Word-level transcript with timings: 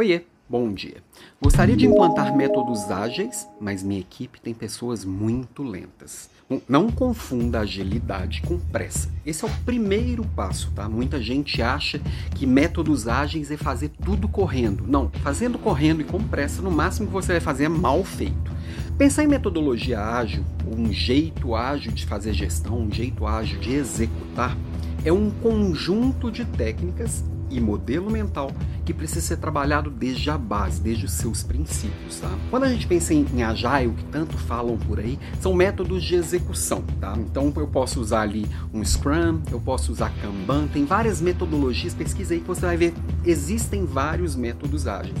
Oiê, 0.00 0.22
bom 0.48 0.72
dia. 0.72 0.96
Gostaria 1.42 1.76
de 1.76 1.84
implantar 1.84 2.34
métodos 2.34 2.90
ágeis, 2.90 3.46
mas 3.60 3.82
minha 3.82 4.00
equipe 4.00 4.40
tem 4.40 4.54
pessoas 4.54 5.04
muito 5.04 5.62
lentas. 5.62 6.30
Não 6.66 6.90
confunda 6.90 7.60
agilidade 7.60 8.40
com 8.40 8.58
pressa. 8.58 9.10
Esse 9.26 9.44
é 9.44 9.46
o 9.46 9.50
primeiro 9.66 10.24
passo, 10.24 10.70
tá? 10.70 10.88
Muita 10.88 11.20
gente 11.20 11.60
acha 11.60 12.00
que 12.34 12.46
métodos 12.46 13.06
ágeis 13.06 13.50
é 13.50 13.58
fazer 13.58 13.90
tudo 14.02 14.26
correndo. 14.26 14.86
Não, 14.86 15.10
fazendo 15.22 15.58
correndo 15.58 16.00
e 16.00 16.04
com 16.04 16.18
pressa, 16.18 16.62
no 16.62 16.70
máximo 16.70 17.08
que 17.08 17.12
você 17.12 17.32
vai 17.32 17.40
fazer 17.42 17.64
é 17.64 17.68
mal 17.68 18.02
feito. 18.02 18.50
Pensar 18.96 19.22
em 19.22 19.28
metodologia 19.28 20.00
ágil, 20.00 20.42
um 20.66 20.90
jeito 20.90 21.54
ágil 21.54 21.92
de 21.92 22.06
fazer 22.06 22.32
gestão, 22.32 22.78
um 22.78 22.90
jeito 22.90 23.26
ágil 23.26 23.60
de 23.60 23.74
executar, 23.74 24.56
é 25.04 25.12
um 25.12 25.30
conjunto 25.30 26.30
de 26.30 26.46
técnicas 26.46 27.22
e 27.50 27.60
modelo 27.60 28.10
mental 28.10 28.52
que 28.84 28.94
precisa 28.94 29.20
ser 29.20 29.36
trabalhado 29.36 29.90
desde 29.90 30.30
a 30.30 30.38
base, 30.38 30.80
desde 30.80 31.04
os 31.04 31.12
seus 31.12 31.42
princípios. 31.42 32.20
Tá? 32.20 32.30
Quando 32.48 32.64
a 32.64 32.68
gente 32.68 32.86
pensa 32.86 33.12
em, 33.12 33.26
em 33.34 33.42
Agile, 33.42 33.92
que 33.96 34.04
tanto 34.04 34.36
falam 34.36 34.76
por 34.78 34.98
aí, 34.98 35.18
são 35.40 35.52
métodos 35.54 36.02
de 36.02 36.14
execução. 36.14 36.82
Tá? 37.00 37.14
Então 37.18 37.52
eu 37.56 37.66
posso 37.66 38.00
usar 38.00 38.22
ali 38.22 38.46
um 38.72 38.84
Scrum, 38.84 39.40
eu 39.50 39.60
posso 39.60 39.92
usar 39.92 40.12
Kanban, 40.20 40.66
tem 40.66 40.84
várias 40.84 41.20
metodologias, 41.20 41.94
pesquisa 41.94 42.34
aí 42.34 42.40
que 42.40 42.46
você 42.46 42.62
vai 42.62 42.76
ver, 42.76 42.94
existem 43.24 43.84
vários 43.84 44.34
métodos 44.34 44.86
ágeis. 44.86 45.16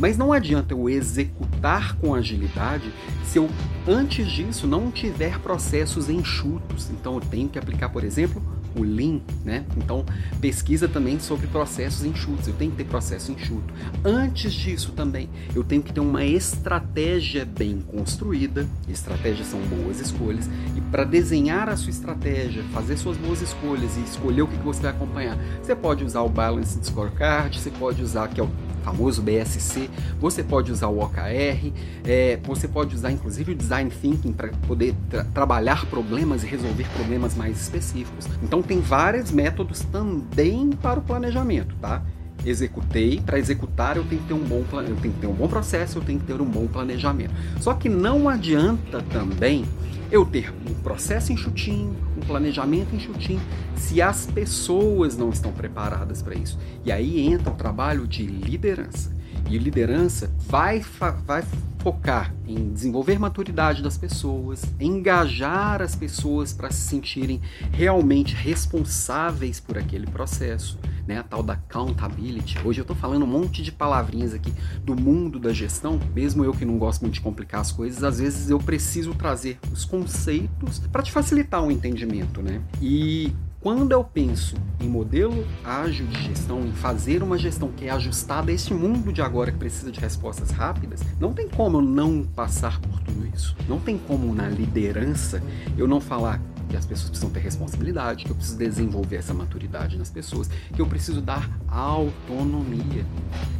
Mas 0.00 0.16
não 0.16 0.32
adianta 0.32 0.72
eu 0.72 0.88
executar 0.88 1.96
com 1.96 2.14
agilidade 2.14 2.92
se 3.24 3.38
eu, 3.38 3.48
antes 3.86 4.26
disso, 4.26 4.66
não 4.66 4.90
tiver 4.90 5.38
processos 5.40 6.08
enxutos. 6.08 6.90
Então 6.90 7.14
eu 7.14 7.20
tenho 7.20 7.48
que 7.48 7.58
aplicar, 7.58 7.88
por 7.88 8.02
exemplo, 8.02 8.42
o 8.74 8.82
Lean, 8.82 9.20
né? 9.44 9.64
Então, 9.76 10.04
pesquisa 10.40 10.88
também 10.88 11.18
sobre 11.18 11.46
processos 11.46 12.04
enxutos. 12.04 12.48
Eu 12.48 12.54
tenho 12.54 12.70
que 12.70 12.78
ter 12.78 12.84
processo 12.84 13.32
enxuto. 13.32 13.72
Antes 14.04 14.52
disso 14.52 14.92
também, 14.92 15.28
eu 15.54 15.64
tenho 15.64 15.82
que 15.82 15.92
ter 15.92 16.00
uma 16.00 16.24
estratégia 16.24 17.44
bem 17.44 17.80
construída. 17.80 18.66
Estratégias 18.88 19.48
são 19.48 19.60
boas 19.60 20.00
escolhas. 20.00 20.48
E 20.76 20.80
para 20.80 21.04
desenhar 21.04 21.68
a 21.68 21.76
sua 21.76 21.90
estratégia, 21.90 22.62
fazer 22.72 22.96
suas 22.96 23.16
boas 23.16 23.40
escolhas 23.40 23.96
e 23.96 24.00
escolher 24.00 24.42
o 24.42 24.46
que 24.46 24.56
você 24.58 24.82
vai 24.82 24.90
acompanhar, 24.90 25.38
você 25.62 25.74
pode 25.74 26.04
usar 26.04 26.22
o 26.22 26.28
Balance 26.28 26.78
Scorecard, 26.82 27.58
você 27.58 27.70
pode 27.70 28.02
usar, 28.02 28.28
que 28.28 28.40
é 28.40 28.44
o 28.44 28.50
famoso 28.80 29.22
BSC, 29.22 29.88
você 30.18 30.42
pode 30.42 30.72
usar 30.72 30.88
o 30.88 31.00
OKR, 31.00 31.72
é, 32.04 32.38
você 32.42 32.66
pode 32.66 32.94
usar 32.94 33.12
inclusive 33.12 33.52
o 33.52 33.54
Design 33.54 33.90
Thinking 33.90 34.32
para 34.32 34.48
poder 34.66 34.94
tra 35.08 35.24
trabalhar 35.24 35.86
problemas 35.86 36.42
e 36.42 36.46
resolver 36.46 36.86
problemas 36.94 37.34
mais 37.34 37.60
específicos. 37.60 38.26
Então 38.42 38.62
tem 38.62 38.80
vários 38.80 39.30
métodos 39.30 39.80
também 39.80 40.70
para 40.70 40.98
o 40.98 41.02
planejamento, 41.02 41.74
tá? 41.80 42.02
Executei, 42.44 43.20
para 43.20 43.38
executar 43.38 43.96
eu 43.96 44.04
tenho 44.04 44.20
que 44.22 44.28
ter 44.28 44.34
um 44.34 44.44
bom 44.44 44.64
eu 44.72 44.96
tenho 44.96 45.14
que 45.14 45.20
ter 45.20 45.26
um 45.26 45.34
bom 45.34 45.48
processo, 45.48 45.98
eu 45.98 46.02
tenho 46.02 46.18
que 46.18 46.26
ter 46.26 46.40
um 46.40 46.46
bom 46.46 46.66
planejamento. 46.66 47.34
Só 47.60 47.74
que 47.74 47.88
não 47.88 48.28
adianta 48.28 49.02
também 49.02 49.64
eu 50.10 50.24
ter 50.24 50.52
um 50.68 50.74
processo 50.74 51.32
enxutinho, 51.32 51.94
um 52.16 52.20
planejamento 52.20 52.94
enxutinho, 52.94 53.40
se 53.76 54.02
as 54.02 54.26
pessoas 54.26 55.16
não 55.16 55.30
estão 55.30 55.52
preparadas 55.52 56.20
para 56.20 56.34
isso. 56.34 56.58
E 56.84 56.90
aí 56.90 57.20
entra 57.20 57.52
o 57.52 57.56
trabalho 57.56 58.06
de 58.06 58.26
liderança. 58.26 59.14
E 59.48 59.56
liderança 59.56 60.30
vai, 60.48 60.80
vai 61.26 61.44
focar 61.80 62.32
em 62.46 62.72
desenvolver 62.72 63.18
maturidade 63.18 63.82
das 63.82 63.96
pessoas, 63.96 64.62
engajar 64.78 65.80
as 65.80 65.94
pessoas 65.94 66.52
para 66.52 66.70
se 66.70 66.82
sentirem 66.82 67.40
realmente 67.72 68.34
responsáveis 68.34 69.58
por 69.58 69.78
aquele 69.78 70.06
processo, 70.06 70.78
né? 71.10 71.18
A 71.18 71.22
tal 71.24 71.42
da 71.42 71.54
accountability. 71.54 72.56
Hoje 72.64 72.80
eu 72.80 72.82
estou 72.82 72.96
falando 72.96 73.24
um 73.24 73.26
monte 73.26 73.62
de 73.62 73.72
palavrinhas 73.72 74.32
aqui 74.32 74.54
do 74.84 74.94
mundo 74.94 75.40
da 75.40 75.52
gestão, 75.52 75.98
mesmo 76.14 76.44
eu 76.44 76.52
que 76.52 76.64
não 76.64 76.78
gosto 76.78 77.00
muito 77.02 77.14
de 77.14 77.20
complicar 77.20 77.60
as 77.60 77.72
coisas, 77.72 78.04
às 78.04 78.20
vezes 78.20 78.48
eu 78.48 78.60
preciso 78.60 79.12
trazer 79.12 79.58
os 79.72 79.84
conceitos 79.84 80.78
para 80.78 81.02
te 81.02 81.10
facilitar 81.10 81.64
o 81.64 81.70
entendimento, 81.70 82.40
né? 82.40 82.62
E 82.80 83.32
quando 83.60 83.90
eu 83.90 84.04
penso 84.04 84.54
em 84.80 84.88
modelo 84.88 85.44
ágil 85.64 86.06
de 86.06 86.22
gestão, 86.22 86.60
em 86.60 86.72
fazer 86.72 87.24
uma 87.24 87.36
gestão 87.36 87.72
que 87.72 87.86
é 87.86 87.90
ajustada 87.90 88.52
a 88.52 88.54
este 88.54 88.72
mundo 88.72 89.12
de 89.12 89.20
agora 89.20 89.50
que 89.50 89.58
precisa 89.58 89.90
de 89.90 89.98
respostas 89.98 90.50
rápidas, 90.50 91.00
não 91.18 91.32
tem 91.32 91.48
como 91.48 91.78
eu 91.78 91.82
não 91.82 92.22
passar 92.22 92.80
por 92.80 93.00
tudo 93.00 93.26
isso. 93.34 93.56
Não 93.68 93.80
tem 93.80 93.98
como 93.98 94.32
na 94.32 94.48
liderança 94.48 95.42
eu 95.76 95.88
não 95.88 96.00
falar 96.00 96.40
que 96.70 96.76
as 96.76 96.86
pessoas 96.86 97.10
precisam 97.10 97.30
ter 97.30 97.40
responsabilidade, 97.40 98.24
que 98.24 98.30
eu 98.30 98.36
preciso 98.36 98.56
desenvolver 98.56 99.16
essa 99.16 99.34
maturidade 99.34 99.98
nas 99.98 100.08
pessoas, 100.08 100.48
que 100.72 100.80
eu 100.80 100.86
preciso 100.86 101.20
dar 101.20 101.50
autonomia. 101.68 103.04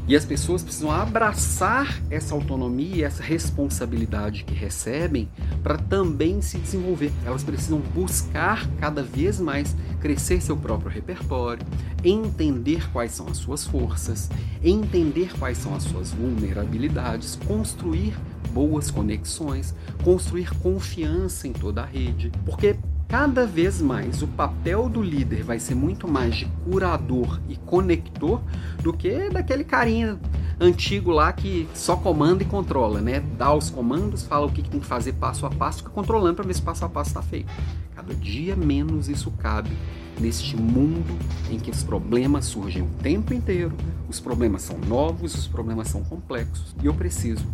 E 0.06 0.16
as 0.16 0.24
pessoas 0.24 0.62
precisam 0.62 0.90
abraçar 0.90 2.00
essa 2.10 2.34
autonomia, 2.34 3.06
essa 3.06 3.22
responsabilidade 3.22 4.44
que 4.44 4.54
recebem 4.54 5.28
para 5.62 5.76
também 5.76 6.40
se 6.40 6.58
desenvolver. 6.58 7.12
Elas 7.24 7.42
precisam 7.42 7.80
buscar 7.80 8.66
cada 8.78 9.02
vez 9.02 9.40
mais 9.40 9.74
crescer 10.00 10.40
seu 10.40 10.56
próprio 10.56 10.90
repertório, 10.90 11.64
entender 12.02 12.90
quais 12.90 13.12
são 13.12 13.26
as 13.28 13.36
suas 13.36 13.64
forças, 13.64 14.30
entender 14.62 15.32
quais 15.38 15.58
são 15.58 15.74
as 15.74 15.84
suas 15.84 16.10
vulnerabilidades, 16.12 17.38
construir 17.46 18.16
boas 18.52 18.90
conexões, 18.90 19.74
construir 20.02 20.50
confiança 20.58 21.46
em 21.46 21.52
toda 21.52 21.82
a 21.82 21.86
rede, 21.86 22.32
porque 22.44 22.76
cada 23.06 23.44
vez 23.44 23.80
mais 23.80 24.22
o 24.22 24.26
papel 24.28 24.88
do 24.88 25.02
líder 25.02 25.42
vai 25.42 25.58
ser 25.58 25.74
muito 25.74 26.06
mais 26.06 26.36
de 26.36 26.46
curador 26.64 27.40
e 27.48 27.56
conector 27.56 28.40
do 28.82 28.92
que 28.92 29.28
daquele 29.30 29.64
carinha 29.64 30.18
antigo 30.60 31.10
lá 31.10 31.32
que 31.32 31.66
só 31.74 31.96
comanda 31.96 32.42
e 32.42 32.46
controla, 32.46 33.00
né? 33.00 33.20
Dá 33.38 33.52
os 33.54 33.70
comandos, 33.70 34.22
fala 34.22 34.46
o 34.46 34.52
que, 34.52 34.62
tem 34.62 34.78
que 34.78 34.86
fazer 34.86 35.14
passo 35.14 35.46
a 35.46 35.50
passo, 35.50 35.78
fica 35.78 35.90
controlando 35.90 36.36
para 36.36 36.46
ver 36.46 36.54
se 36.54 36.62
passo 36.62 36.84
a 36.84 36.88
passo 36.88 37.10
está 37.10 37.22
feito. 37.22 37.50
Cada 37.96 38.14
dia 38.14 38.54
menos 38.54 39.08
isso 39.08 39.30
cabe 39.32 39.70
neste 40.20 40.56
mundo 40.56 41.18
em 41.50 41.58
que 41.58 41.70
os 41.70 41.82
problemas 41.82 42.44
surgem 42.44 42.82
o 42.82 42.88
tempo 43.02 43.32
inteiro, 43.32 43.72
os 44.08 44.20
problemas 44.20 44.62
são 44.62 44.78
novos, 44.78 45.34
os 45.34 45.46
problemas 45.46 45.88
são 45.88 46.04
complexos 46.04 46.74
e 46.82 46.86
eu 46.86 46.92
preciso 46.92 47.44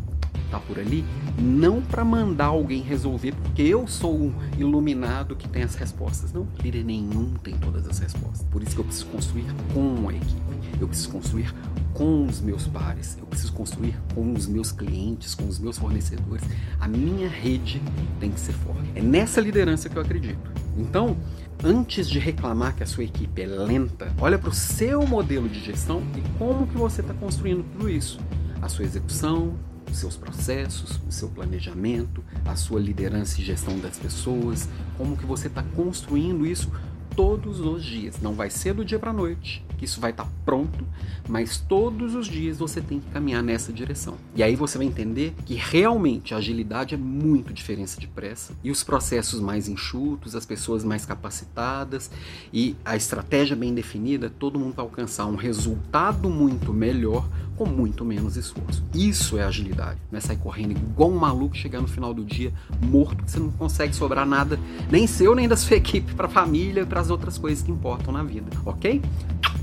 tá 0.46 0.58
por 0.58 0.78
ali, 0.78 1.04
não 1.38 1.82
para 1.82 2.04
mandar 2.04 2.46
alguém 2.46 2.82
resolver, 2.82 3.32
porque 3.32 3.62
eu 3.62 3.86
sou 3.86 4.16
um 4.16 4.34
iluminado 4.58 5.36
que 5.36 5.48
tem 5.48 5.62
as 5.62 5.74
respostas. 5.74 6.32
Não, 6.32 6.46
líder 6.62 6.84
nenhum 6.84 7.34
tem 7.42 7.56
todas 7.58 7.86
as 7.88 7.98
respostas. 7.98 8.46
Por 8.50 8.62
isso 8.62 8.74
que 8.74 8.80
eu 8.80 8.84
preciso 8.84 9.06
construir 9.06 9.46
com 9.72 10.08
a 10.08 10.12
equipe. 10.12 10.56
Eu 10.80 10.88
preciso 10.88 11.10
construir 11.10 11.54
com 11.94 12.26
os 12.26 12.40
meus 12.40 12.66
pares, 12.66 13.16
eu 13.18 13.26
preciso 13.26 13.52
construir 13.54 13.98
com 14.14 14.32
os 14.34 14.46
meus 14.46 14.70
clientes, 14.70 15.34
com 15.34 15.46
os 15.46 15.58
meus 15.58 15.78
fornecedores. 15.78 16.44
A 16.78 16.86
minha 16.86 17.28
rede 17.28 17.80
tem 18.20 18.30
que 18.30 18.38
ser 18.38 18.52
forte. 18.52 18.90
É 18.94 19.00
nessa 19.00 19.40
liderança 19.40 19.88
que 19.88 19.96
eu 19.96 20.02
acredito. 20.02 20.50
Então, 20.76 21.16
antes 21.64 22.06
de 22.08 22.18
reclamar 22.18 22.76
que 22.76 22.82
a 22.82 22.86
sua 22.86 23.04
equipe 23.04 23.40
é 23.40 23.46
lenta, 23.46 24.12
olha 24.20 24.38
para 24.38 24.50
o 24.50 24.54
seu 24.54 25.06
modelo 25.06 25.48
de 25.48 25.58
gestão 25.60 26.02
e 26.14 26.38
como 26.38 26.66
que 26.66 26.76
você 26.76 27.00
está 27.00 27.14
construindo 27.14 27.64
tudo 27.72 27.88
isso. 27.88 28.20
A 28.60 28.68
sua 28.68 28.84
execução, 28.84 29.54
os 29.90 29.98
seus 29.98 30.16
processos, 30.16 31.00
o 31.06 31.12
seu 31.12 31.28
planejamento, 31.28 32.22
a 32.44 32.54
sua 32.54 32.80
liderança 32.80 33.40
e 33.40 33.44
gestão 33.44 33.78
das 33.78 33.98
pessoas, 33.98 34.68
como 34.96 35.16
que 35.16 35.26
você 35.26 35.48
está 35.48 35.62
construindo 35.62 36.46
isso 36.46 36.70
todos 37.14 37.60
os 37.60 37.84
dias. 37.84 38.20
Não 38.20 38.34
vai 38.34 38.50
ser 38.50 38.74
do 38.74 38.84
dia 38.84 38.98
para 38.98 39.10
a 39.10 39.14
noite, 39.14 39.64
que 39.76 39.84
isso 39.84 40.00
vai 40.00 40.10
estar 40.10 40.24
tá 40.24 40.30
pronto, 40.44 40.84
mas 41.28 41.58
todos 41.58 42.14
os 42.14 42.26
dias 42.26 42.58
você 42.58 42.80
tem 42.80 43.00
que 43.00 43.10
caminhar 43.10 43.42
nessa 43.42 43.72
direção. 43.72 44.14
E 44.34 44.42
aí 44.42 44.56
você 44.56 44.78
vai 44.78 44.86
entender 44.86 45.34
que 45.44 45.54
realmente 45.54 46.34
a 46.34 46.38
agilidade 46.38 46.94
é 46.94 46.98
muito 46.98 47.52
diferença 47.52 48.00
de 48.00 48.06
pressa 48.06 48.54
e 48.62 48.70
os 48.70 48.82
processos 48.82 49.40
mais 49.40 49.68
enxutos, 49.68 50.34
as 50.34 50.46
pessoas 50.46 50.84
mais 50.84 51.04
capacitadas 51.04 52.10
e 52.52 52.76
a 52.84 52.96
estratégia 52.96 53.56
bem 53.56 53.74
definida, 53.74 54.30
todo 54.30 54.58
mundo 54.58 54.74
vai 54.74 54.84
alcançar 54.84 55.26
um 55.26 55.36
resultado 55.36 56.28
muito 56.30 56.72
melhor 56.72 57.28
com 57.56 57.64
muito 57.64 58.04
menos 58.04 58.36
esforço. 58.36 58.84
Isso 58.94 59.38
é 59.38 59.42
agilidade. 59.42 59.98
Não 60.10 60.18
é 60.18 60.20
sair 60.20 60.36
correndo 60.36 60.72
igual 60.72 61.10
um 61.10 61.18
maluco, 61.18 61.56
chegar 61.56 61.80
no 61.80 61.88
final 61.88 62.12
do 62.12 62.22
dia 62.22 62.52
morto, 62.82 63.24
que 63.24 63.30
você 63.30 63.40
não 63.40 63.50
consegue 63.50 63.96
sobrar 63.96 64.26
nada, 64.26 64.60
nem 64.90 65.06
seu, 65.06 65.34
nem 65.34 65.48
da 65.48 65.56
sua 65.56 65.76
equipe, 65.78 66.14
para 66.14 66.26
a 66.26 66.30
família 66.30 66.86
para 66.86 67.00
as 67.00 67.10
outras 67.10 67.38
coisas 67.38 67.62
que 67.62 67.70
importam 67.70 68.12
na 68.12 68.22
vida, 68.22 68.46
ok? 68.64 69.00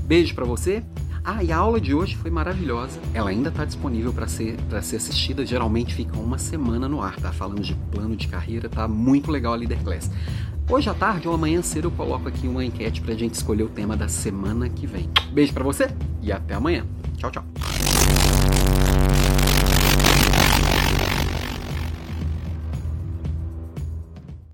Beijo 0.04 0.34
para 0.34 0.44
você. 0.44 0.82
Ah, 1.24 1.42
e 1.42 1.50
a 1.50 1.56
aula 1.56 1.80
de 1.80 1.94
hoje 1.94 2.16
foi 2.16 2.30
maravilhosa. 2.30 3.00
Ela 3.14 3.30
ainda 3.30 3.48
está 3.48 3.64
disponível 3.64 4.12
para 4.12 4.28
ser, 4.28 4.56
ser 4.82 4.96
assistida. 4.96 5.46
Geralmente 5.46 5.94
fica 5.94 6.18
uma 6.18 6.36
semana 6.36 6.86
no 6.86 7.00
ar, 7.00 7.16
tá? 7.16 7.32
Falando 7.32 7.62
de 7.62 7.74
plano 7.90 8.14
de 8.14 8.28
carreira, 8.28 8.68
tá 8.68 8.86
muito 8.86 9.30
legal 9.30 9.54
a 9.54 9.56
Leader 9.56 9.82
Class. 9.82 10.10
Hoje 10.68 10.88
à 10.90 10.94
tarde 10.94 11.26
ou 11.26 11.34
amanhã 11.34 11.62
cedo 11.62 11.88
eu 11.88 11.92
coloco 11.92 12.28
aqui 12.28 12.46
uma 12.46 12.64
enquete 12.64 13.00
para 13.00 13.14
a 13.14 13.16
gente 13.16 13.34
escolher 13.34 13.64
o 13.64 13.68
tema 13.68 13.96
da 13.96 14.08
semana 14.08 14.68
que 14.68 14.86
vem. 14.86 15.08
Beijo 15.32 15.52
para 15.52 15.64
você 15.64 15.88
e 16.22 16.30
até 16.30 16.54
amanhã. 16.54 16.84
Tchau, 17.16 17.30
tchau. 17.30 17.44